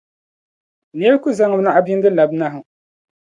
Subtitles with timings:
[0.97, 2.61] Nira ku zaŋ naɣ’ bindi n-labi nahu.